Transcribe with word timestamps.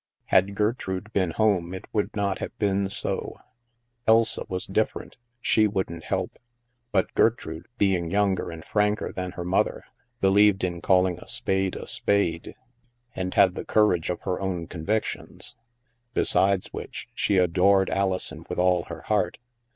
Had 0.33 0.55
Gertrude 0.55 1.13
been 1.13 1.29
home, 1.29 1.75
it 1.75 1.85
would 1.93 2.15
not 2.15 2.39
have 2.39 2.57
been 2.57 2.89
so; 2.89 3.39
Elsa 4.07 4.41
was 4.49 4.65
different, 4.65 5.15
she 5.39 5.67
wouldn't 5.67 6.05
help; 6.05 6.39
but 6.91 7.13
Ger 7.15 7.29
trude, 7.29 7.67
being 7.77 8.09
younger 8.09 8.49
and 8.49 8.65
franker 8.65 9.11
than 9.13 9.33
her 9.33 9.45
mother, 9.45 9.83
believed 10.19 10.63
in 10.63 10.81
calling 10.81 11.19
a 11.19 11.27
spade 11.27 11.75
a 11.75 11.85
spade, 11.85 12.55
and 13.15 13.35
had 13.35 13.53
the 13.53 13.63
courage 13.63 14.09
of 14.09 14.21
her 14.21 14.41
own 14.41 14.65
convictions. 14.65 15.55
Besides 16.15 16.69
which, 16.73 17.07
she 17.13 17.37
adored 17.37 17.91
Alison 17.91 18.43
with 18.49 18.57
all 18.57 18.85
her 18.85 19.01
heart. 19.03 19.37